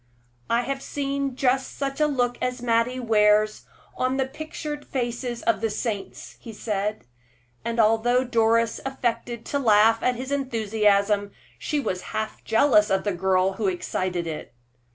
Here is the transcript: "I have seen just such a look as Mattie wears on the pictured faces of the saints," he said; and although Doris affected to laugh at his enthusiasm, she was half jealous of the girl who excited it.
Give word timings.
"I 0.49 0.61
have 0.63 0.81
seen 0.81 1.35
just 1.35 1.77
such 1.77 2.01
a 2.01 2.07
look 2.07 2.39
as 2.41 2.59
Mattie 2.63 2.99
wears 2.99 3.65
on 3.95 4.17
the 4.17 4.25
pictured 4.25 4.83
faces 4.87 5.43
of 5.43 5.61
the 5.61 5.69
saints," 5.69 6.37
he 6.39 6.53
said; 6.53 7.05
and 7.63 7.79
although 7.79 8.23
Doris 8.23 8.79
affected 8.83 9.45
to 9.45 9.59
laugh 9.59 10.01
at 10.01 10.15
his 10.15 10.31
enthusiasm, 10.31 11.33
she 11.59 11.79
was 11.79 12.01
half 12.17 12.43
jealous 12.43 12.89
of 12.89 13.03
the 13.03 13.13
girl 13.13 13.51
who 13.57 13.67
excited 13.67 14.25
it. 14.25 14.55